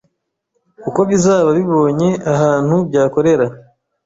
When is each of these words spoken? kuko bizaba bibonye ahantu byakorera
kuko 0.83 0.99
bizaba 1.09 1.49
bibonye 1.57 2.09
ahantu 2.33 2.75
byakorera 2.87 3.45